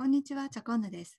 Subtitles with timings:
[0.00, 1.18] こんにちは、チャコンヌです。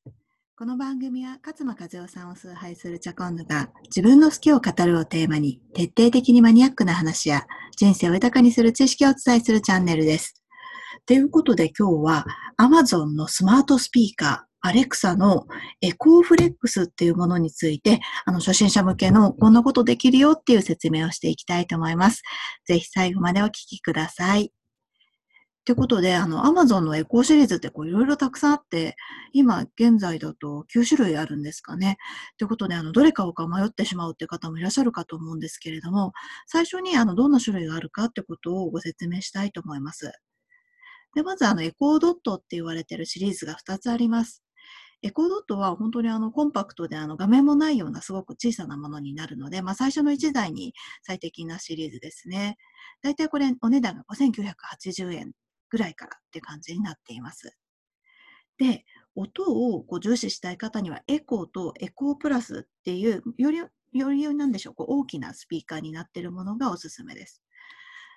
[0.58, 7.46] この番組は勝間和代さんを崇拝するチャコンヌが自分の好きを語るをテーマに徹底的にマニアックな話や
[7.78, 10.42] 人生を豊かにする知識をお伝えするチャンネルです。
[11.06, 12.26] ということで今日は
[12.60, 15.46] Amazon のスマートスピーカーアレクサの
[15.82, 22.22] エコーフレックスっていうものについて、あの、初心者向けのこんなことできるよっていう説明をしていきたいと思います。
[22.66, 24.52] ぜひ最後までお聞きください。
[25.64, 28.96] ということで、あの、Amazon のエコーシリーズってこういろいろたくさんあって、
[29.32, 31.98] 今現在だと9種類あるんですかね。
[32.40, 36.14] ということで、あの、どれ買おうか迷ってしまうって方もいらっしゃるかと思うんですけれども、
[36.48, 40.12] 最初にあの、どんな種類があるかってことをご説明したいと思います。
[41.14, 44.44] で、まずあの、エコードットって言われてるシリーズが2つあります。
[45.04, 52.58] エコードットは本当にあのコンパクトであの画面もないようなすごく小さなものになるので、まあ、最初の1台に最適なシリーズですね。
[53.02, 55.34] だいたいこれお値段が5980円
[55.72, 57.58] ぐらいからって感じになっています。
[58.60, 58.86] で、
[59.16, 63.58] 音をこう重視したい方にはエコーとエコープラスっていうより
[63.94, 67.42] よりなんでしょうこう大きなスピーカーになっているものがおすすめです。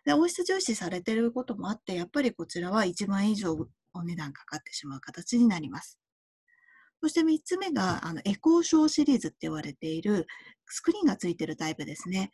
[0.05, 3.57] で音質重視されていることもあって、やっぱりこちらは1万円以上
[3.95, 5.99] お値段かかってしまう形になります。
[7.01, 10.27] そして3つ目が、あの、エコーショーシリーズって言われている、
[10.67, 12.31] スクリーンがついているタイプですね。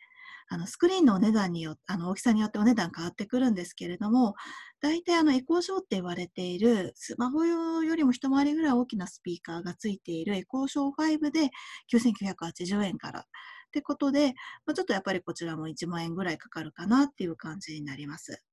[0.53, 4.35] あの、スクリーンのお値段によ、あの、大きさによってお値段変わってくるんですけれども、
[4.81, 11.51] 大体あの、エコーショーって言われている、スマホ用よりも一回りぐらい大きなスピーカーがついているエコーショー5で
[11.89, 13.21] 9980円から。
[13.21, 13.23] っ
[13.71, 14.33] てことで、
[14.75, 18.43] ちょっとやっぱりこちらも1万円ぐらいかかるかなっていう感じになります。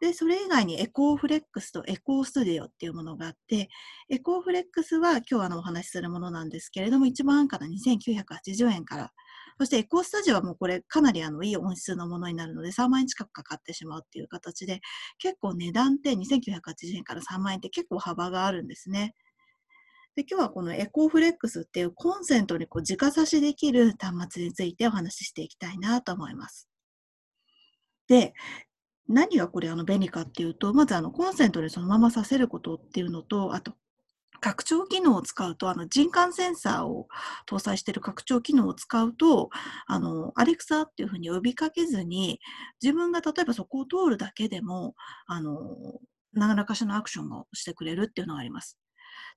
[0.00, 3.70] で、それ以外にエコーフレックスとエコースタジオっていうものがあって、
[4.10, 9.12] エコーフレックスは今日あのお話しするものなんですけれども、1万から2980円から。
[9.58, 14.80] そしてエコースタジオはもうこれかなりあのいい音質のものになるので3万円近くかかってしまうっていう形で、
[15.18, 19.14] 結構値段って2980円から3万円って結構幅があるんですね。
[20.14, 26.68] で今日はこのエコーフレックスっていうコンセントにこう直差しできる端末についてお話ししていきたいなと思います。
[28.08, 28.34] で、
[29.08, 33.74] 何がこれあの便利かっていうと、まずあのコンセントでそのままさせることっていうのと、あと
[34.40, 37.08] 拡張機能を使うと、あの人感センサーを
[37.48, 39.50] 搭載している拡張機能を使うと、
[39.86, 42.40] あの、アレクサっていうふうに呼びかけずに、
[42.82, 44.94] 自分が例えばそこを通るだけでも、
[45.26, 45.76] あの、
[46.32, 48.76] 何らかしらのアクションをしてくれるっていうのがあります。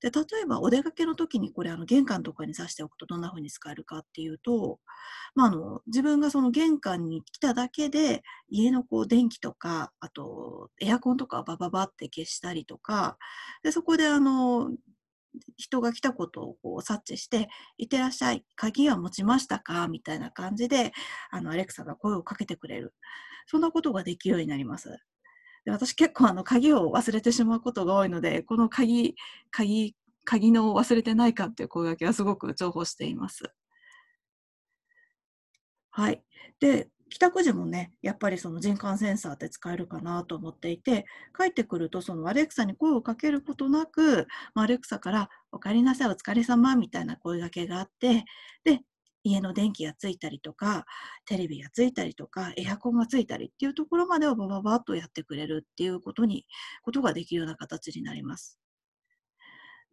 [0.01, 4.79] で、例えばお出かけの時にこれあの玄関とかに挿しておくとどんな風に使えるかっていうと、
[5.35, 13.17] まあ、あの自分がその玄関に来ただけで家のこう電気とか、あとエアコンとかバババって消したりとか、
[13.63, 14.71] でそこであの
[15.55, 19.87] 人が来たことをこう察知して、いってらっしゃい、鍵は持ちましたか？
[19.87, 20.91] みたいな感じで、
[21.29, 22.93] あのアレクサが声をかけてくれる。
[23.47, 24.97] そんなことができるようになります。
[25.65, 29.15] で私結構あの鍵を忘れてしまうことが多いので、この鍵、
[29.51, 29.95] 鍵、
[30.25, 33.43] 鍵の忘れてないかっていう声掛けはすごく重宝しています。
[35.91, 36.23] はい。
[36.59, 41.05] で、帰宅時もね、やっぱりその人感センサーって使えるかなと思っていて、
[41.37, 48.23] 帰ってくるとそのアレクサに声をかけることなく、まあアレクサからお帰りなさい、お疲れ様みたいな声掛けがあって、
[48.63, 48.81] で、
[49.23, 50.85] 家の電気がついたりとか、
[51.25, 56.45] テレビがついたりとか、エアコンがついたりっていうところまでをバババッとやってくれるっていうことに、
[56.83, 58.59] ことができるような形になります。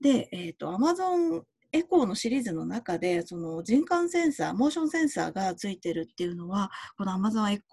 [0.00, 7.64] で、えっ、ー、と、Amazon エコーのシリーズの中で、その人感センサー、モーションセンサーがついてるっていうのは、この Amazon エコ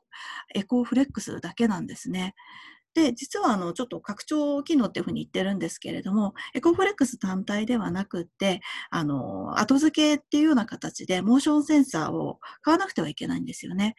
[0.54, 2.36] エコーフレックスだけなんですね。
[2.95, 13.95] で、実はあの、ちょっと拡張機能っていうふうに言ってるんですけれども、エコフレックス単体ではなくって、あの、後付けっていうような形で、モーションセンサーを買わなくてはいけないんですよね。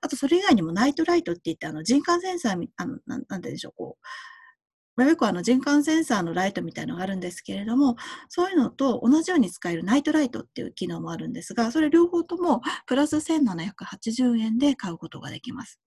[0.00, 7.96] あと、それ以外にもナイトライトって言って、あの、人感センサー、あの、なんなんでしょう、こう、よくあの人感センサーのライトみたいなのがあるんですけれども、
[8.28, 15.80] そういうのと同じように使えるナイトライトっていう機能もあるんですが、それ両方ともプラス1780円で買うことができます。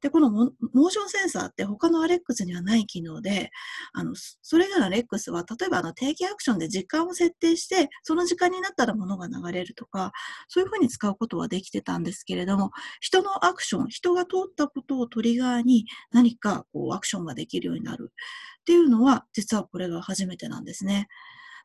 [0.00, 3.50] で、このモーションセンサーって他のアレックスにはない機能で、
[3.92, 10.12] あの、それらのアレックスは、例えばあの定期アクションで時間を設定して、その時間になったら物が流れるとか、
[10.48, 12.70] そういうふうに使うことはできてたんですけれども、
[13.00, 18.12] 人のアクション、人が通ったことをトリガーに何かこうアクションができるようになる
[18.60, 21.08] っていうのは、実はこれが初めてなんですね。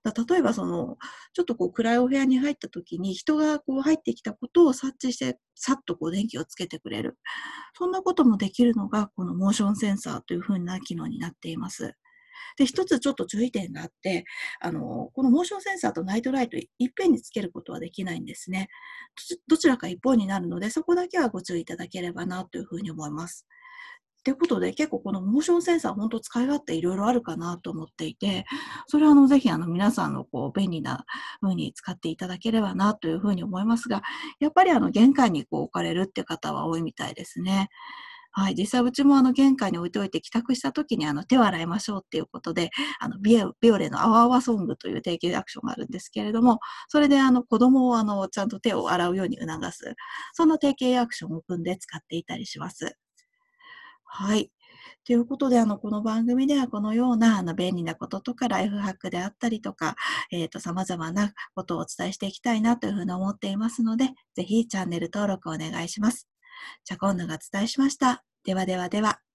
[0.04, 0.98] だ例えばその、
[1.34, 7.18] ちょっとこう暗いお部屋に入った時に人がこう入ってきたことを察知して、さっとこう電気をつけてくれる。
[7.78, 11.96] そんなこともできるのが、このモーションセンサーというふうな機能になっています。
[12.57, 14.25] で、一つちょっと注意点があって、
[14.62, 18.69] あの、このモーションセンサーとナイトライトいっぺんにつけることはできないんですね。
[19.48, 23.48] どちらか一方になるので、そこだけはご注意いただければなというふうに思います。
[24.24, 28.45] ということで、結構このモーションセンサー、本当使い勝手いろいろあるかなと思っていて、
[28.88, 31.06] それはあの、ぜひあの、皆さんのこう、便利な
[31.42, 34.01] 風に使っていただければなというふうに思いますが、
[34.39, 37.69] やっぱりあの、玄関にこう置かれるって方は多いみたいですね。
[38.31, 38.56] はい。
[38.56, 42.69] 実際、うちもあの、玄関に置いておいて帰宅した時にあの、手を洗いましょうっていうことで、
[43.00, 49.95] あの、ビオレのアワアワソングという提携アクションがあるんですけれども、それであの、子供をあの、ちゃんと手を洗うように促す、
[50.33, 52.95] そんな提携アクションを組んで使っていたりします。
[54.11, 54.51] はい。
[55.06, 59.95] ということで、あの、この番組ではこのような、あの、便利なこととか、ライフハックであったりとか、
[60.31, 66.27] えっ、ー、と、様々なことをお伝えしていきたいなというふうに思っていますので、ぜひチャンネル登録お願いします。
[66.85, 68.23] じゃ今度がお伝えしました。
[68.44, 69.29] ではではでは。